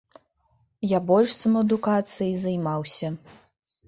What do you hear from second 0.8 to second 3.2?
Я больш самаадукацыяй займаўся.